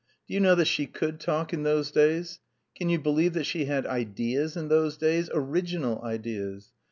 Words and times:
Do 0.27 0.33
you 0.33 0.39
know 0.39 0.55
that 0.55 0.65
she 0.65 0.87
could 0.87 1.19
talk 1.19 1.53
in 1.53 1.61
those 1.61 1.91
days! 1.91 2.39
Can 2.75 2.89
you 2.89 2.97
believe 2.97 3.33
that 3.33 3.43
she 3.43 3.65
had 3.65 3.85
ideas 3.85 4.57
in 4.57 4.67
those 4.67 4.97
days, 4.97 5.29
original 5.31 6.01
ideas! 6.03 6.71